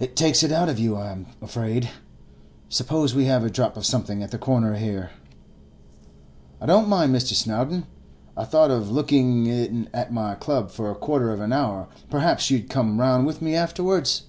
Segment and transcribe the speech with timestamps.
[0.00, 1.88] 'It takes it out of you, I'm afraid.
[2.68, 5.10] Suppose we have a drop of something at the corner here?'
[6.60, 7.34] 'I don't mind, Mr.
[7.34, 7.86] Snowdon.
[8.36, 12.50] I thought of looking in at my club for a quarter of an hour; perhaps
[12.50, 14.22] you'd come round with me afterwards?